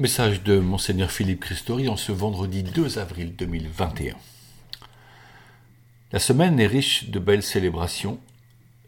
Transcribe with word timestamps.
Message 0.00 0.44
de 0.44 0.60
Monseigneur 0.60 1.10
Philippe 1.10 1.40
Christori 1.40 1.88
en 1.88 1.96
ce 1.96 2.12
vendredi 2.12 2.62
2 2.62 3.00
avril 3.00 3.34
2021. 3.34 4.14
La 6.12 6.20
semaine 6.20 6.60
est 6.60 6.68
riche 6.68 7.10
de 7.10 7.18
belles 7.18 7.42
célébrations 7.42 8.20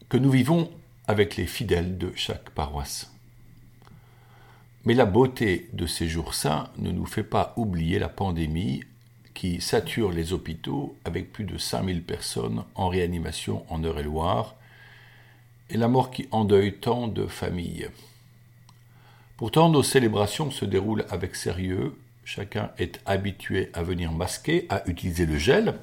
que 0.07 0.15
nous 0.15 0.31
vivons 0.31 0.71
avec 1.09 1.35
les 1.35 1.47
fidèles 1.47 1.97
de 1.97 2.13
chaque 2.15 2.51
paroisse. 2.51 3.11
Mais 4.85 4.93
la 4.93 5.03
beauté 5.03 5.67
de 5.73 5.85
ces 5.85 6.07
jours 6.07 6.33
saints 6.33 6.69
ne 6.77 6.91
nous 6.91 7.05
fait 7.05 7.23
pas 7.23 7.53
oublier 7.57 7.99
la 7.99 8.07
pandémie 8.07 8.81
qui 9.33 9.59
sature 9.59 10.13
les 10.13 10.31
hôpitaux 10.31 10.95
avec 11.03 11.33
plus 11.33 11.43
de 11.43 11.57
5000 11.57 12.03
personnes 12.03 12.63
en 12.73 12.87
réanimation 12.87 13.65
en 13.67 13.83
Eure-et-Loire 13.83 14.55
et 15.69 15.75
la 15.75 15.89
mort 15.89 16.09
qui 16.09 16.29
endeuille 16.31 16.77
tant 16.77 17.09
de 17.09 17.27
familles. 17.27 17.89
Pourtant, 19.41 19.69
nos 19.69 19.81
célébrations 19.81 20.51
se 20.51 20.65
déroulent 20.65 21.07
avec 21.09 21.35
sérieux. 21.35 21.97
Chacun 22.23 22.69
est 22.77 23.01
habitué 23.07 23.71
à 23.73 23.81
venir 23.81 24.11
masquer, 24.11 24.67
à 24.69 24.87
utiliser 24.87 25.25
le 25.25 25.39
gel, 25.39 25.79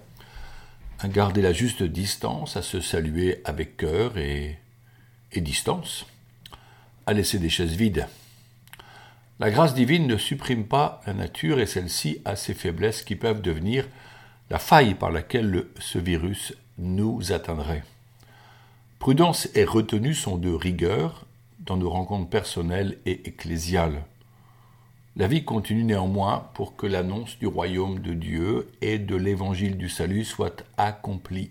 à 1.00 1.09
garder 1.09 1.42
la 1.42 1.52
juste 1.52 1.83
distance, 1.83 2.56
à 2.56 2.62
se 2.62 2.80
saluer 2.80 3.42
avec 3.45 3.77
cœur 3.77 4.16
et, 4.16 4.60
et 5.33 5.41
distance, 5.41 6.06
à 7.05 7.14
laisser 7.14 7.41
des 7.41 7.48
chaises 7.48 7.74
vides. 7.74 8.06
La 9.41 9.50
grâce 9.50 9.75
divine 9.75 10.06
ne 10.06 10.19
supprime 10.19 10.64
pas 10.64 11.00
la 11.05 11.12
nature 11.12 11.59
et 11.59 11.66
celle-ci 11.66 12.22
a 12.25 12.36
ses 12.36 12.55
faiblesses 12.55 13.02
qui 13.02 13.16
peuvent 13.16 13.42
devenir 13.42 13.88
la 14.50 14.61
faille 14.61 14.95
par 14.95 15.11
laquelle 15.11 15.64
ce 15.80 15.98
virus 15.98 16.55
nous 16.78 17.33
atteindrait. 17.33 17.83
Prudence 19.00 19.48
et 19.56 19.64
retenue 19.64 20.14
sont 20.14 20.38
de 20.38 20.52
rigueur, 20.52 21.27
dans 21.61 21.77
nos 21.77 21.91
rencontres 21.91 22.30
personnelles 22.30 22.98
et 23.07 23.29
ecclésiales. 23.29 24.05
La 25.17 25.27
vie 25.27 25.45
continue 25.45 25.84
néanmoins 25.84 26.48
pour 26.55 26.77
que 26.77 26.87
l'annonce 26.87 27.39
du 27.39 27.47
royaume 27.47 27.98
de 27.98 28.15
Dieu 28.15 28.70
et 28.81 28.98
de 28.98 29.17
l'évangile 29.17 29.77
du 29.77 29.89
salut 29.89 30.25
soit 30.25 30.65
accomplie. 30.77 31.50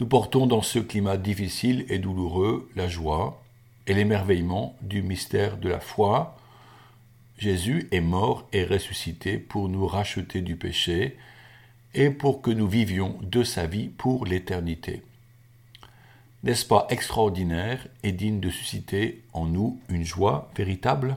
Nous 0.00 0.06
portons 0.06 0.46
dans 0.46 0.62
ce 0.62 0.78
climat 0.78 1.16
difficile 1.16 1.86
et 1.88 1.98
douloureux 1.98 2.68
la 2.76 2.88
joie 2.88 3.42
et 3.86 3.94
l'émerveillement 3.94 4.76
du 4.82 5.00
mystère 5.02 5.56
de 5.56 5.68
la 5.68 5.80
foi. 5.80 6.36
Jésus 7.38 7.88
est 7.90 8.00
mort 8.00 8.46
et 8.52 8.64
ressuscité 8.64 9.38
pour 9.38 9.68
nous 9.68 9.86
racheter 9.86 10.42
du 10.42 10.56
péché 10.56 11.16
et 11.94 12.10
pour 12.10 12.42
que 12.42 12.50
nous 12.50 12.68
vivions 12.68 13.18
de 13.22 13.42
sa 13.44 13.66
vie 13.66 13.88
pour 13.88 14.26
l'éternité. 14.26 15.02
N'est-ce 16.44 16.64
pas 16.64 16.88
extraordinaire 16.90 17.86
et 18.02 18.10
digne 18.10 18.40
de 18.40 18.50
susciter 18.50 19.22
en 19.32 19.46
nous 19.46 19.80
une 19.88 20.04
joie 20.04 20.50
véritable? 20.56 21.16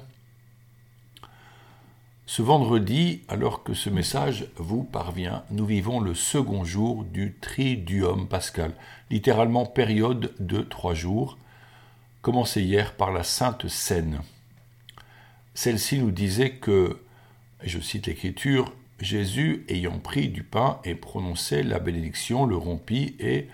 Ce 2.28 2.44
vendredi, 2.44 3.22
alors 3.28 3.64
que 3.64 3.74
ce 3.74 3.90
message 3.90 4.48
vous 4.58 4.84
parvient, 4.84 5.44
nous 5.50 5.66
vivons 5.66 6.00
le 6.00 6.14
second 6.14 6.64
jour 6.64 7.04
du 7.04 7.36
Triduum 7.42 8.28
pascal, 8.28 8.74
littéralement 9.10 9.66
période 9.66 10.34
de 10.40 10.62
trois 10.62 10.94
jours, 10.94 11.40
commencé 12.22 12.62
hier 12.62 12.94
par 12.94 13.12
la 13.12 13.24
Sainte 13.24 13.68
Seine. 13.68 14.22
Celle-ci 15.56 16.00
nous 16.00 16.12
disait 16.12 16.52
que, 16.52 17.00
je 17.64 17.80
cite 17.80 18.08
l'Écriture, 18.08 18.74
Jésus, 19.00 19.66
ayant 19.70 19.98
pris 19.98 20.30
du 20.30 20.44
pain 20.44 20.80
et 20.84 20.94
prononcé 20.94 21.64
la 21.64 21.80
bénédiction, 21.80 22.46
le 22.46 22.58
rompit 22.58 23.16
et, 23.20 23.48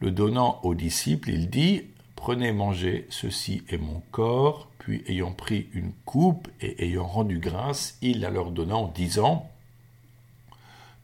le 0.00 0.10
donnant 0.10 0.60
aux 0.62 0.74
disciples, 0.74 1.30
il 1.30 1.50
dit 1.50 1.84
Prenez, 2.16 2.52
mangez, 2.52 3.06
ceci 3.10 3.62
est 3.68 3.78
mon 3.78 4.02
corps. 4.10 4.68
Puis, 4.78 5.02
ayant 5.06 5.32
pris 5.32 5.68
une 5.72 5.92
coupe 6.04 6.48
et 6.60 6.86
ayant 6.86 7.06
rendu 7.06 7.38
grâce, 7.38 7.98
il 8.02 8.20
la 8.20 8.30
leur 8.30 8.50
donna 8.50 8.76
en 8.76 8.88
disant 8.88 9.50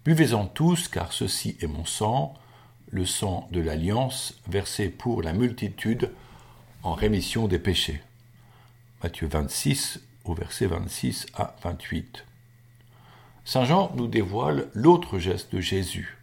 Buvez-en 0.05 0.47
tous, 0.47 0.89
car 0.89 1.13
ceci 1.13 1.57
est 1.61 1.67
mon 1.67 1.85
sang, 1.85 2.35
le 2.91 3.05
sang 3.05 3.49
de 3.53 3.61
l'alliance, 3.61 4.35
versé 4.49 4.89
pour 4.89 5.23
la 5.23 5.33
multitude 5.33 6.11
en 6.83 6.95
rémission 6.95 7.49
des 7.49 7.59
péchés. 7.59 8.01
Matthieu 9.03 9.29
26, 9.29 10.01
au 10.25 10.35
verset 10.35 10.67
26 10.67 11.27
à 11.35 11.55
28. 11.63 12.25
Saint 13.45 13.65
Jean 13.65 13.93
nous 13.97 14.07
dévoile 14.07 14.69
l'autre 14.75 15.19
geste 15.19 15.55
de 15.55 15.61
Jésus. 15.61 16.17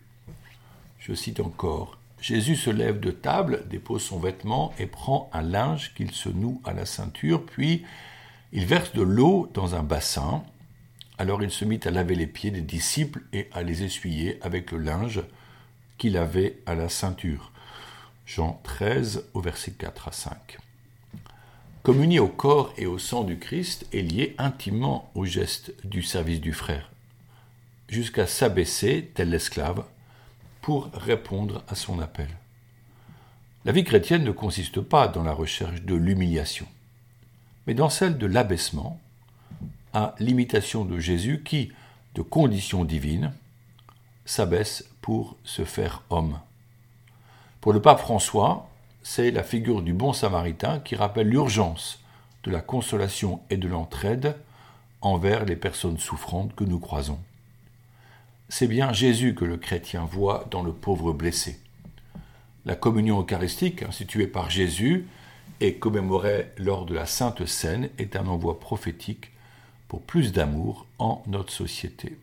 Je 0.99 1.13
cite 1.13 1.39
encore 1.39 1.97
Jésus 2.19 2.55
se 2.55 2.69
lève 2.69 3.00
de 3.00 3.11
table, 3.11 3.66
dépose 3.69 4.03
son 4.03 4.19
vêtement 4.19 4.73
et 4.79 4.88
prend 4.88 5.29
un 5.33 5.41
linge 5.41 5.94
qu'il 5.95 6.11
se 6.11 6.29
noue 6.29 6.61
à 6.66 6.73
la 6.73 6.85
ceinture, 6.85 7.45
puis 7.45 7.85
il 8.53 8.66
verse 8.66 8.94
de 8.94 9.01
l'eau 9.01 9.50
dans 9.53 9.75
un 9.75 9.83
bassin. 9.83 10.44
Alors 11.17 11.44
il 11.44 11.51
se 11.51 11.66
mit 11.66 11.79
à 11.85 11.91
laver 11.91 12.16
les 12.16 12.28
pieds 12.28 12.51
des 12.51 12.61
disciples 12.61 13.22
et 13.33 13.50
à 13.53 13.61
les 13.61 13.83
essuyer 13.83 14.39
avec 14.41 14.72
le 14.72 14.79
linge 14.79 15.22
qu'il 15.97 16.17
avait 16.17 16.57
à 16.66 16.75
la 16.75 16.89
ceinture. 16.89 17.51
Jean 18.25 18.59
13 18.63 19.25
au 19.34 19.41
verset 19.41 19.72
4 19.72 20.09
à 20.09 20.11
5. 20.11 20.57
Communier 21.84 22.19
au 22.19 22.28
corps 22.28 22.73
et 22.78 22.85
au 22.85 22.97
sang 22.97 23.23
du 23.23 23.39
Christ 23.39 23.88
est 23.94 24.01
lié 24.01 24.35
intimement 24.38 25.09
au 25.16 25.25
geste 25.25 25.73
du 25.85 26.03
service 26.03 26.41
du 26.41 26.51
frère, 26.51 26.91
jusqu'à 27.88 28.28
s'abaisser, 28.28 29.09
tel 29.13 29.29
l'esclave, 29.29 29.85
pour 30.67 30.89
répondre 30.91 31.63
à 31.69 31.75
son 31.75 32.01
appel. 32.01 32.28
La 33.63 33.72
vie 33.72 33.85
chrétienne 33.85 34.25
ne 34.25 34.31
consiste 34.31 34.81
pas 34.81 35.07
dans 35.07 35.23
la 35.23 35.31
recherche 35.31 35.83
de 35.83 35.95
l'humiliation, 35.95 36.67
mais 37.66 37.73
dans 37.73 37.89
celle 37.89 38.17
de 38.17 38.25
l'abaissement 38.25 39.00
à 39.94 40.13
l'imitation 40.19 40.83
de 40.83 41.00
Jésus 41.00 41.41
qui, 41.45 41.72
de 42.16 42.22
condition 42.22 42.83
divine, 42.83 43.31
s'abaisse 44.25 44.83
pour 45.00 45.38
se 45.45 45.63
faire 45.63 46.03
homme. 46.09 46.38
Pour 47.61 47.72
le 47.72 47.81
pape 47.81 48.01
François, 48.01 48.69
c'est 49.03 49.31
la 49.31 49.44
figure 49.44 49.81
du 49.81 49.94
bon 49.94 50.11
samaritain 50.11 50.81
qui 50.81 50.97
rappelle 50.97 51.29
l'urgence 51.29 52.01
de 52.44 52.51
la 52.51 52.59
consolation 52.59 53.39
et 53.49 53.55
de 53.55 53.69
l'entraide 53.69 54.35
envers 54.99 55.45
les 55.45 55.55
personnes 55.55 55.97
souffrantes 55.97 56.53
que 56.55 56.66
nous 56.66 56.79
croisons 56.79 57.19
c'est 58.50 58.68
bien 58.68 58.94
Jésus 58.94 59.35
que 59.35 59.46
le 59.46 59.58
chrétien 59.58 60.06
voit 60.06 60.47
dans 60.52 60.63
le 60.63 60.72
pauvre 60.72 61.12
blessé. 61.12 61.59
La 62.66 62.75
communion 62.75 63.22
eucharistique, 63.22 63.84
instituée 63.84 64.28
par 64.28 64.50
Jésus 64.50 65.08
et 65.59 65.75
commémorée 65.75 66.52
lors 66.58 66.85
de 66.85 66.94
la 66.94 67.06
Sainte 67.06 67.46
Seine, 67.46 67.90
est 67.97 68.16
un 68.16 68.28
envoi 68.28 68.59
prophétique 68.59 69.31
pour 69.88 70.02
plus 70.02 70.31
d'amour 70.31 70.85
en 71.00 71.24
notre 71.28 71.52
société. 71.52 72.18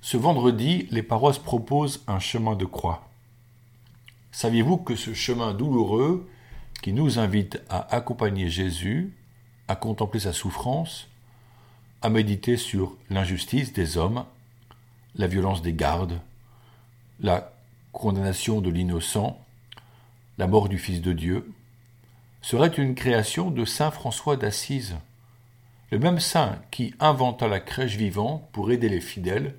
Ce 0.00 0.16
vendredi, 0.16 0.86
les 0.90 1.02
paroisses 1.02 1.38
proposent 1.38 2.02
un 2.06 2.18
chemin 2.18 2.56
de 2.56 2.64
croix. 2.64 3.08
Saviez-vous 4.32 4.78
que 4.78 4.96
ce 4.96 5.12
chemin 5.12 5.52
douloureux 5.52 6.28
qui 6.82 6.92
nous 6.92 7.18
invite 7.18 7.60
à 7.68 7.94
accompagner 7.94 8.48
Jésus, 8.48 9.12
à 9.68 9.76
contempler 9.76 10.20
sa 10.20 10.32
souffrance, 10.32 11.09
à 12.02 12.08
méditer 12.08 12.56
sur 12.56 12.96
l'injustice 13.10 13.72
des 13.72 13.96
hommes, 13.96 14.24
la 15.16 15.26
violence 15.26 15.62
des 15.62 15.72
gardes, 15.72 16.20
la 17.20 17.52
condamnation 17.92 18.60
de 18.60 18.70
l'innocent, 18.70 19.38
la 20.38 20.46
mort 20.46 20.68
du 20.68 20.78
Fils 20.78 21.02
de 21.02 21.12
Dieu, 21.12 21.52
serait 22.42 22.68
une 22.68 22.94
création 22.94 23.50
de 23.50 23.64
Saint 23.64 23.90
François 23.90 24.36
d'Assise, 24.36 24.96
le 25.90 25.98
même 25.98 26.20
saint 26.20 26.58
qui 26.70 26.94
inventa 27.00 27.48
la 27.48 27.60
crèche 27.60 27.96
vivante 27.96 28.48
pour 28.52 28.70
aider 28.70 28.88
les 28.88 29.00
fidèles 29.00 29.56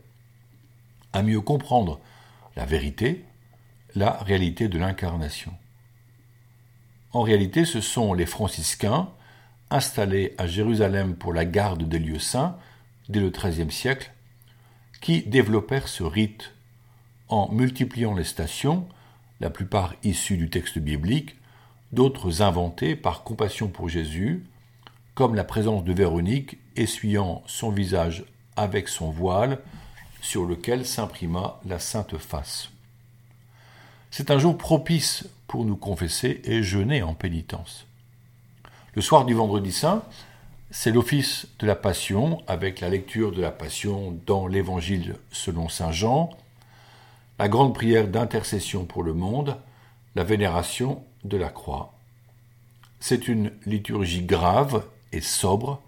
à 1.13 1.22
mieux 1.22 1.41
comprendre 1.41 2.00
la 2.56 2.66
vérité, 2.66 3.25
la 3.96 4.12
réalité 4.13 4.68
de 4.68 4.79
l'incarnation. 4.79 5.53
En 7.12 7.22
réalité, 7.22 7.66
ce 7.66 7.81
sont 7.81 8.13
les 8.13 8.25
franciscains 8.25 9.09
installés 9.72 10.36
à 10.38 10.48
Jérusalem 10.48 11.16
pour 11.16 11.34
la 11.34 11.46
garde 11.46 11.84
des 11.84 12.00
lieux 12.00 12.20
saints 12.20 12.58
dès 13.09 13.20
le 13.20 13.29
XIIIe 13.29 13.72
siècle, 13.72 14.12
qui 15.02 15.23
développèrent 15.23 15.88
ce 15.88 16.03
rite 16.03 16.53
en 17.28 17.52
multipliant 17.52 18.14
les 18.14 18.23
stations, 18.23 18.88
la 19.40 19.50
plupart 19.50 19.96
issues 20.03 20.38
du 20.38 20.50
texte 20.50 20.78
biblique, 20.78 21.35
d'autres 21.91 22.41
inventées 22.41 22.96
par 22.96 23.23
compassion 23.23 23.68
pour 23.68 23.90
Jésus, 23.90 24.46
comme 25.16 25.35
la 25.35 25.44
présence 25.44 25.84
de 25.84 25.94
Véronique 25.94 26.58
essuyant 26.76 27.44
son 27.47 27.72
visage 27.72 28.26
avec 28.56 28.88
son 28.88 29.09
voile 29.09 29.59
sur 30.22 30.46
lequel 30.46 30.85
s'imprima 30.85 31.59
la 31.66 31.79
sainte 31.79 32.17
face. 32.17 32.70
C'est 34.12 34.29
un 34.29 34.38
jour 34.38 34.58
propice 34.58 35.28
pour 35.47 35.66
nous 35.66 35.76
confesser 35.76 36.41
et 36.44 36.64
jeûner 36.64 37.02
en 37.02 37.14
pénitence. 37.14 37.88
Le 38.93 39.02
soir 39.02 39.23
du 39.23 39.34
vendredi 39.34 39.72
saint, 39.72 40.03
c'est 40.70 40.91
l'office 40.91 41.47
de 41.59 41.66
la 41.66 41.76
Passion 41.76 42.43
avec 42.46 42.82
la 42.82 42.90
lecture 42.90 43.32
de 43.32 43.41
la 43.41 43.52
Passion 43.52 44.20
dans 44.26 44.47
l'Évangile 44.47 45.16
selon 45.32 45.70
Saint 45.70 45.93
Jean, 45.93 46.29
la 47.40 47.47
grande 47.47 47.73
prière 47.73 48.09
d'intercession 48.09 48.84
pour 48.84 49.03
le 49.03 49.14
monde, 49.14 49.55
la 50.16 50.26
vénération 50.26 51.05
de 51.23 51.38
la 51.38 51.47
croix. 51.47 51.93
C'est 52.99 53.29
une 53.29 53.53
liturgie 53.66 54.23
grave 54.23 54.85
et 55.14 55.22
sobre 55.22 55.82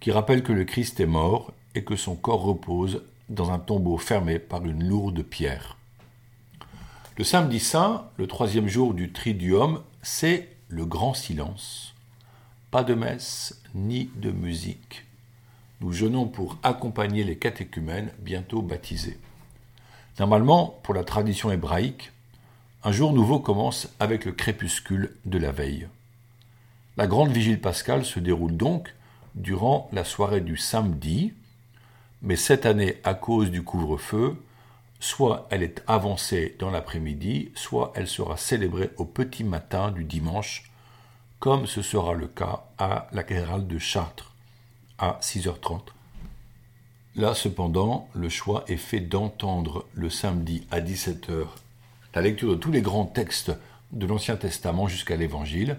qui 0.00 0.10
rappelle 0.10 0.42
que 0.42 0.54
le 0.54 0.64
Christ 0.64 1.00
est 1.00 1.06
mort 1.06 1.52
et 1.74 1.84
que 1.84 1.96
son 1.96 2.16
corps 2.16 2.44
repose 2.44 3.02
dans 3.28 3.50
un 3.50 3.58
tombeau 3.58 3.98
fermé 3.98 4.38
par 4.38 4.64
une 4.64 4.88
lourde 4.88 5.22
pierre. 5.22 5.76
Le 7.18 7.24
samedi 7.24 7.60
saint, 7.60 8.06
le 8.16 8.26
troisième 8.26 8.68
jour 8.68 8.94
du 8.94 9.12
Triduum, 9.12 9.82
c'est 10.00 10.48
le 10.68 10.86
grand 10.86 11.12
silence. 11.12 11.91
Pas 12.72 12.84
de 12.84 12.94
messe 12.94 13.60
ni 13.74 14.08
de 14.16 14.30
musique. 14.30 15.04
Nous 15.82 15.92
jeûnons 15.92 16.26
pour 16.26 16.56
accompagner 16.62 17.22
les 17.22 17.36
catéchumènes 17.36 18.10
bientôt 18.18 18.62
baptisés. 18.62 19.18
Normalement, 20.18 20.80
pour 20.82 20.94
la 20.94 21.04
tradition 21.04 21.52
hébraïque, 21.52 22.12
un 22.82 22.90
jour 22.90 23.12
nouveau 23.12 23.40
commence 23.40 23.90
avec 24.00 24.24
le 24.24 24.32
crépuscule 24.32 25.14
de 25.26 25.36
la 25.36 25.52
veille. 25.52 25.86
La 26.96 27.06
grande 27.06 27.30
vigile 27.30 27.60
pascale 27.60 28.06
se 28.06 28.20
déroule 28.20 28.56
donc 28.56 28.94
durant 29.34 29.90
la 29.92 30.02
soirée 30.02 30.40
du 30.40 30.56
samedi, 30.56 31.34
mais 32.22 32.36
cette 32.36 32.64
année, 32.64 33.02
à 33.04 33.12
cause 33.12 33.50
du 33.50 33.62
couvre-feu, 33.62 34.42
soit 34.98 35.46
elle 35.50 35.62
est 35.62 35.82
avancée 35.86 36.56
dans 36.58 36.70
l'après-midi, 36.70 37.52
soit 37.54 37.92
elle 37.96 38.08
sera 38.08 38.38
célébrée 38.38 38.92
au 38.96 39.04
petit 39.04 39.44
matin 39.44 39.90
du 39.90 40.04
dimanche, 40.04 40.71
comme 41.42 41.66
ce 41.66 41.82
sera 41.82 42.14
le 42.14 42.28
cas 42.28 42.60
à 42.78 43.08
la 43.10 43.24
cathédrale 43.24 43.66
de 43.66 43.76
Chartres 43.76 44.32
à 44.96 45.18
6h30. 45.20 45.80
Là, 47.16 47.34
cependant, 47.34 48.08
le 48.14 48.28
choix 48.28 48.62
est 48.68 48.76
fait 48.76 49.00
d'entendre 49.00 49.84
le 49.92 50.08
samedi 50.08 50.64
à 50.70 50.80
17h 50.80 51.46
la 52.14 52.22
lecture 52.22 52.50
de 52.50 52.54
tous 52.54 52.70
les 52.70 52.80
grands 52.80 53.06
textes 53.06 53.50
de 53.90 54.06
l'Ancien 54.06 54.36
Testament 54.36 54.86
jusqu'à 54.86 55.16
l'Évangile. 55.16 55.78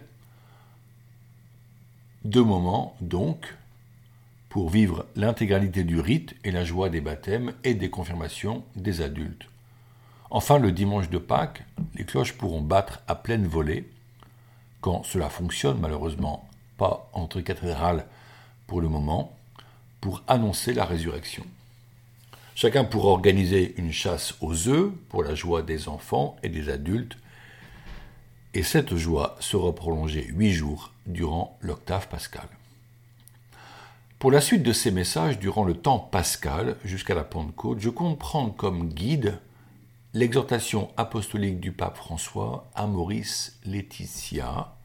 Deux 2.25 2.43
moments, 2.43 2.97
donc, 2.99 3.55
pour 4.49 4.69
vivre 4.69 5.05
l'intégralité 5.15 5.85
du 5.85 6.01
rite 6.01 6.35
et 6.43 6.51
la 6.51 6.65
joie 6.65 6.89
des 6.89 6.99
baptêmes 6.99 7.53
et 7.63 7.73
des 7.73 7.89
confirmations 7.89 8.65
des 8.75 8.99
adultes. 8.99 9.47
Enfin, 10.29 10.59
le 10.59 10.73
dimanche 10.73 11.09
de 11.09 11.19
Pâques, 11.19 11.63
les 11.95 12.03
cloches 12.03 12.33
pourront 12.33 12.61
battre 12.61 13.01
à 13.07 13.15
pleine 13.15 13.47
volée, 13.47 13.89
quand 14.83 15.03
cela 15.03 15.29
fonctionne, 15.29 15.79
malheureusement 15.79 16.45
pas 16.77 17.09
entre 17.13 17.39
cathédrales 17.39 18.05
pour 18.67 18.81
le 18.81 18.89
moment, 18.89 19.33
pour 20.01 20.21
annoncer 20.27 20.73
la 20.73 20.83
résurrection. 20.83 21.45
Chacun 22.53 22.83
pourra 22.83 23.11
organiser 23.11 23.75
une 23.77 23.93
chasse 23.93 24.35
aux 24.41 24.67
œufs 24.67 24.91
pour 25.07 25.23
la 25.23 25.35
joie 25.35 25.61
des 25.61 25.87
enfants 25.87 26.35
et 26.43 26.49
des 26.49 26.67
adultes, 26.67 27.17
et 28.53 28.61
cette 28.61 28.95
joie 28.97 29.37
sera 29.39 29.73
prolongée 29.73 30.27
huit 30.35 30.51
jours 30.51 30.91
durant 31.05 31.57
l'octave 31.61 32.09
pascale. 32.09 32.49
Pour 34.19 34.31
la 34.31 34.41
suite 34.41 34.63
de 34.63 34.73
ces 34.73 34.91
messages 34.91 35.39
durant 35.39 35.63
le 35.63 35.75
temps 35.75 35.99
pascal 35.99 36.75
jusqu'à 36.83 37.15
la 37.15 37.23
Pentecôte, 37.23 37.79
je 37.79 37.89
compte 37.89 38.19
prendre 38.19 38.53
comme 38.53 38.89
guide 38.89 39.39
l'exhortation 40.13 40.91
apostolique 40.95 41.59
du 41.59 41.71
pape 41.71 41.97
François 41.97 42.69
à 42.75 42.85
Maurice 42.85 43.57
Laetitia, 43.65 44.75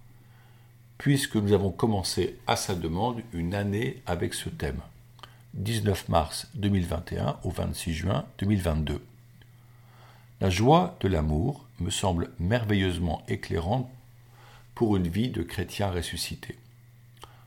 puisque 0.97 1.37
nous 1.37 1.53
avons 1.53 1.71
commencé 1.71 2.39
à 2.47 2.57
sa 2.57 2.75
demande 2.75 3.21
une 3.35 3.55
année 3.55 4.03
avec 4.07 4.33
ce 4.33 4.49
thème, 4.49 4.81
19 5.53 6.09
mars 6.09 6.49
2021 6.55 7.37
au 7.45 7.51
26 7.51 7.93
juin 7.93 8.25
2022. 8.39 9.03
La 10.41 10.49
joie 10.49 10.97
de 11.01 11.09
l'amour 11.09 11.67
me 11.81 11.91
semble 11.91 12.31
merveilleusement 12.39 13.23
éclairante 13.29 13.91
pour 14.75 14.97
une 14.97 15.09
vie 15.09 15.29
de 15.29 15.43
chrétien 15.43 15.91
ressuscité. 15.91 16.57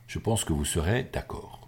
Je 0.08 0.20
pense 0.20 0.44
que 0.44 0.54
vous 0.54 0.66
serez 0.66 1.10
d'accord. 1.12 1.68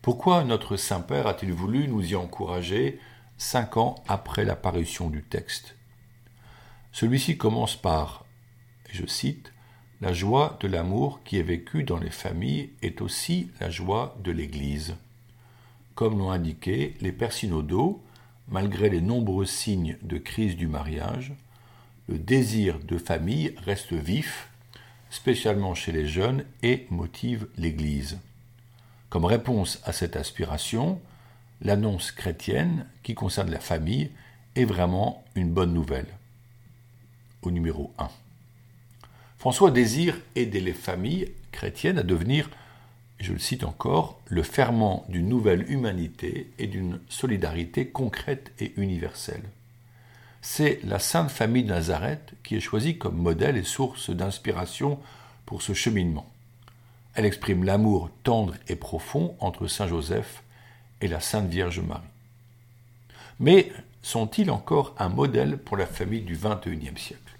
Pourquoi 0.00 0.42
notre 0.42 0.76
Saint-Père 0.76 1.28
a-t-il 1.28 1.52
voulu 1.52 1.86
nous 1.86 2.04
y 2.10 2.16
encourager 2.16 2.98
cinq 3.38 3.76
ans 3.76 3.96
après 4.08 4.44
l'apparition 4.44 5.10
du 5.10 5.22
texte 5.22 5.76
Celui-ci 6.92 7.36
commence 7.36 7.76
par, 7.76 8.24
je 8.90 9.06
cite, 9.06 9.52
La 10.00 10.12
joie 10.12 10.58
de 10.60 10.68
l'amour 10.68 11.20
qui 11.24 11.38
est 11.38 11.42
vécu 11.42 11.84
dans 11.84 11.98
les 11.98 12.10
familles 12.10 12.70
est 12.82 13.00
aussi 13.00 13.50
la 13.60 13.70
joie 13.70 14.16
de 14.22 14.32
l'Église. 14.32 14.96
Comme 15.94 16.18
l'ont 16.18 16.30
indiqué 16.30 16.96
les 17.00 17.12
pères 17.12 17.32
malgré 18.48 18.88
les 18.88 19.00
nombreux 19.00 19.46
signes 19.46 19.96
de 20.02 20.18
crise 20.18 20.56
du 20.56 20.66
mariage, 20.66 21.32
le 22.08 22.18
désir 22.18 22.78
de 22.80 22.98
famille 22.98 23.54
reste 23.64 23.92
vif, 23.92 24.48
spécialement 25.10 25.74
chez 25.74 25.92
les 25.92 26.06
jeunes, 26.06 26.44
et 26.62 26.86
motive 26.90 27.46
l'Église. 27.56 28.18
Comme 29.08 29.24
réponse 29.24 29.80
à 29.84 29.92
cette 29.92 30.16
aspiration, 30.16 31.00
l'annonce 31.62 32.12
chrétienne 32.12 32.86
qui 33.02 33.14
concerne 33.14 33.50
la 33.50 33.60
famille 33.60 34.10
est 34.56 34.64
vraiment 34.64 35.24
une 35.34 35.50
bonne 35.50 35.72
nouvelle. 35.72 36.06
Au 37.42 37.50
numéro 37.50 37.92
1. 37.98 38.08
François 39.38 39.70
désire 39.70 40.16
aider 40.36 40.60
les 40.60 40.72
familles 40.72 41.32
chrétiennes 41.50 41.98
à 41.98 42.02
devenir, 42.02 42.50
je 43.18 43.32
le 43.32 43.38
cite 43.38 43.64
encore, 43.64 44.20
le 44.26 44.42
ferment 44.42 45.04
d'une 45.08 45.28
nouvelle 45.28 45.70
humanité 45.70 46.50
et 46.58 46.66
d'une 46.66 47.00
solidarité 47.08 47.88
concrète 47.88 48.52
et 48.58 48.72
universelle. 48.76 49.42
C'est 50.42 50.80
la 50.84 50.98
Sainte 50.98 51.30
Famille 51.30 51.64
de 51.64 51.68
Nazareth 51.68 52.34
qui 52.42 52.56
est 52.56 52.60
choisie 52.60 52.98
comme 52.98 53.16
modèle 53.16 53.56
et 53.56 53.62
source 53.62 54.10
d'inspiration 54.10 54.98
pour 55.46 55.62
ce 55.62 55.72
cheminement. 55.72 56.28
Elle 57.14 57.26
exprime 57.26 57.64
l'amour 57.64 58.10
tendre 58.24 58.54
et 58.68 58.76
profond 58.76 59.36
entre 59.38 59.68
Saint 59.68 59.86
Joseph 59.86 60.42
et 61.02 61.08
la 61.08 61.20
Sainte 61.20 61.48
Vierge 61.48 61.80
Marie. 61.80 62.00
Mais 63.40 63.72
sont-ils 64.00 64.50
encore 64.50 64.94
un 64.98 65.08
modèle 65.08 65.58
pour 65.58 65.76
la 65.76 65.86
famille 65.86 66.22
du 66.22 66.36
XXIe 66.36 66.96
siècle? 66.96 67.38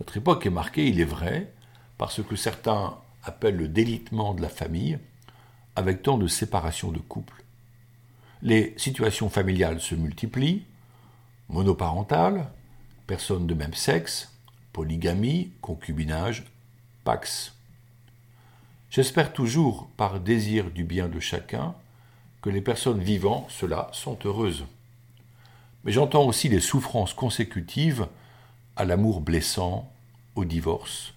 Notre 0.00 0.16
époque 0.16 0.44
est 0.44 0.50
marquée, 0.50 0.88
il 0.88 1.00
est 1.00 1.04
vrai, 1.04 1.52
par 1.96 2.10
ce 2.10 2.20
que 2.20 2.36
certains 2.36 2.96
appellent 3.22 3.56
le 3.56 3.68
délitement 3.68 4.34
de 4.34 4.42
la 4.42 4.48
famille, 4.48 4.98
avec 5.76 6.02
tant 6.02 6.18
de 6.18 6.26
séparations 6.26 6.90
de 6.90 6.98
couples. 6.98 7.44
Les 8.42 8.74
situations 8.76 9.30
familiales 9.30 9.80
se 9.80 9.94
multiplient, 9.94 10.64
monoparentales, 11.48 12.50
personnes 13.06 13.46
de 13.46 13.54
même 13.54 13.74
sexe, 13.74 14.32
polygamie, 14.72 15.52
concubinage, 15.60 16.44
pax. 17.04 17.54
J'espère 18.90 19.32
toujours, 19.32 19.88
par 19.96 20.20
désir 20.20 20.70
du 20.70 20.84
bien 20.84 21.08
de 21.08 21.20
chacun, 21.20 21.74
que 22.44 22.50
les 22.50 22.60
personnes 22.60 23.00
vivant 23.00 23.46
cela 23.48 23.88
sont 23.92 24.18
heureuses. 24.26 24.66
Mais 25.82 25.92
j'entends 25.92 26.26
aussi 26.26 26.50
les 26.50 26.60
souffrances 26.60 27.14
consécutives 27.14 28.06
à 28.76 28.84
l'amour 28.84 29.22
blessant, 29.22 29.90
au 30.34 30.44
divorce, 30.44 31.14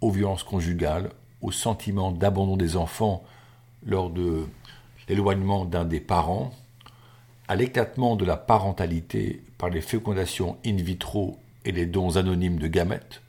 aux 0.00 0.10
violences 0.10 0.44
conjugales, 0.44 1.10
au 1.42 1.52
sentiment 1.52 2.12
d'abandon 2.12 2.56
des 2.56 2.76
enfants 2.76 3.24
lors 3.84 4.08
de 4.08 4.46
l'éloignement 5.06 5.66
d'un 5.66 5.84
des 5.84 6.00
parents, 6.00 6.54
à 7.46 7.54
l'éclatement 7.54 8.16
de 8.16 8.24
la 8.24 8.38
parentalité 8.38 9.42
par 9.58 9.68
les 9.68 9.82
fécondations 9.82 10.56
in 10.64 10.76
vitro 10.76 11.38
et 11.66 11.72
les 11.72 11.84
dons 11.84 12.16
anonymes 12.16 12.58
de 12.58 12.68
gamètes, 12.68 13.20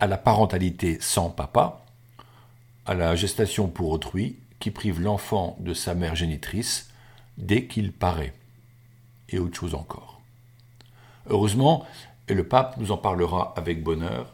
à 0.00 0.06
la 0.06 0.18
parentalité 0.18 0.98
sans 1.00 1.30
papa, 1.30 1.82
à 2.84 2.92
la 2.92 3.16
gestation 3.16 3.68
pour 3.68 3.88
autrui 3.88 4.36
qui 4.64 4.70
prive 4.70 5.02
l'enfant 5.02 5.58
de 5.60 5.74
sa 5.74 5.94
mère 5.94 6.16
génitrice 6.16 6.88
dès 7.36 7.66
qu'il 7.66 7.92
paraît, 7.92 8.32
et 9.28 9.38
autre 9.38 9.58
chose 9.58 9.74
encore. 9.74 10.22
Heureusement, 11.28 11.86
et 12.28 12.34
le 12.34 12.48
pape 12.48 12.78
nous 12.78 12.90
en 12.90 12.96
parlera 12.96 13.52
avec 13.58 13.82
bonheur, 13.82 14.32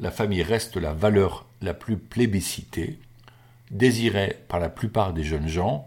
la 0.00 0.10
famille 0.10 0.42
reste 0.42 0.78
la 0.78 0.94
valeur 0.94 1.44
la 1.60 1.74
plus 1.74 1.98
plébiscitée, 1.98 2.98
désirée 3.70 4.38
par 4.48 4.60
la 4.60 4.70
plupart 4.70 5.12
des 5.12 5.24
jeunes 5.24 5.48
gens, 5.48 5.84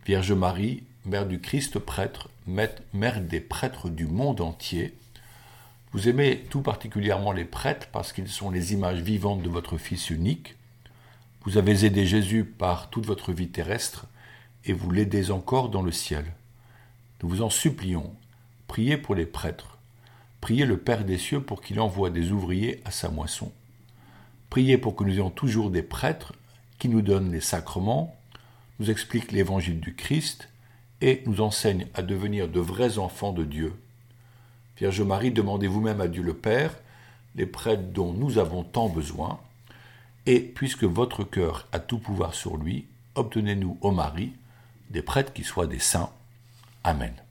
Vierge 0.05 0.31
Marie, 0.33 0.83
Mère 1.05 1.25
du 1.25 1.39
Christ 1.39 1.79
prêtre, 1.79 2.29
Mère 2.47 3.21
des 3.21 3.39
prêtres 3.39 3.89
du 3.89 4.05
monde 4.05 4.41
entier, 4.41 4.95
vous 5.95 6.09
aimez 6.09 6.43
tout 6.49 6.61
particulièrement 6.61 7.31
les 7.31 7.45
prêtres 7.45 7.87
parce 7.93 8.11
qu'ils 8.11 8.27
sont 8.27 8.51
les 8.51 8.73
images 8.73 8.99
vivantes 8.99 9.41
de 9.41 9.47
votre 9.47 9.77
Fils 9.77 10.09
unique. 10.09 10.55
Vous 11.45 11.57
avez 11.57 11.85
aidé 11.85 12.05
Jésus 12.05 12.43
par 12.43 12.89
toute 12.89 13.05
votre 13.05 13.31
vie 13.31 13.47
terrestre 13.47 14.05
et 14.65 14.73
vous 14.73 14.91
l'aidez 14.91 15.31
encore 15.31 15.69
dans 15.69 15.81
le 15.81 15.91
ciel. 15.91 16.25
Nous 17.21 17.29
vous 17.29 17.41
en 17.41 17.49
supplions, 17.49 18.13
priez 18.67 18.97
pour 18.97 19.15
les 19.15 19.25
prêtres, 19.25 19.77
priez 20.41 20.65
le 20.65 20.77
Père 20.77 21.05
des 21.05 21.17
cieux 21.17 21.41
pour 21.41 21.61
qu'il 21.61 21.79
envoie 21.79 22.09
des 22.09 22.31
ouvriers 22.31 22.81
à 22.85 22.91
sa 22.91 23.09
moisson. 23.09 23.51
Priez 24.49 24.77
pour 24.77 24.95
que 24.95 25.03
nous 25.03 25.13
ayons 25.13 25.29
toujours 25.29 25.69
des 25.69 25.83
prêtres 25.83 26.33
qui 26.79 26.89
nous 26.89 27.01
donnent 27.01 27.31
les 27.31 27.41
sacrements, 27.41 28.15
nous 28.79 28.89
expliquent 28.89 29.31
l'évangile 29.31 29.79
du 29.79 29.95
Christ 29.95 30.49
et 31.01 31.23
nous 31.25 31.41
enseignent 31.41 31.87
à 31.93 32.01
devenir 32.01 32.47
de 32.47 32.59
vrais 32.59 32.97
enfants 32.97 33.33
de 33.33 33.43
Dieu. 33.43 33.73
Vierge 34.77 35.01
Marie, 35.01 35.31
demandez 35.31 35.67
vous-même 35.67 36.01
à 36.01 36.07
Dieu 36.07 36.23
le 36.23 36.33
Père 36.33 36.75
les 37.35 37.45
prêtres 37.45 37.91
dont 37.91 38.13
nous 38.13 38.37
avons 38.37 38.63
tant 38.63 38.89
besoin, 38.89 39.39
et 40.25 40.39
puisque 40.39 40.85
votre 40.85 41.23
cœur 41.23 41.67
a 41.71 41.79
tout 41.79 41.99
pouvoir 41.99 42.33
sur 42.33 42.57
lui, 42.57 42.85
obtenez-nous, 43.15 43.77
ô 43.81 43.91
Marie, 43.91 44.33
des 44.89 45.01
prêtres 45.01 45.33
qui 45.33 45.43
soient 45.43 45.67
des 45.67 45.79
saints. 45.79 46.11
Amen. 46.83 47.24